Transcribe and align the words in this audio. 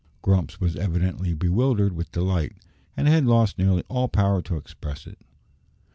Grumps 0.23 0.59
was 0.59 0.75
evidently 0.75 1.35
bewildered 1.35 1.93
with 1.93 2.11
delight, 2.11 2.53
and 2.97 3.07
had 3.07 3.27
lost 3.27 3.59
nearly 3.59 3.83
all 3.87 4.07
power 4.07 4.41
to 4.41 4.57
express 4.57 5.05
it. 5.05 5.19